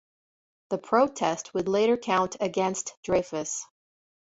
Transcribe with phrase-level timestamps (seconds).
[0.71, 3.67] The protest would later count against Dreyfus.